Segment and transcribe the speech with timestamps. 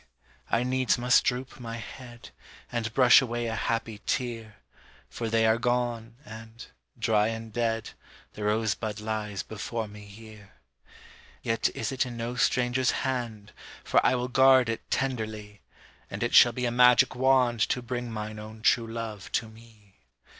[0.49, 2.31] I needs must droop my head,
[2.71, 4.55] And brush away a happy tear,
[5.11, 6.65] For they are gone, and,
[6.97, 7.91] dry and dead,
[8.33, 10.53] The rosebud lies before me here.
[11.43, 13.51] Yet is it in no stranger's hand,
[13.83, 15.61] For I will guard it tenderly,
[16.09, 19.93] And it shall be a magic wand To bring mine own true love to me.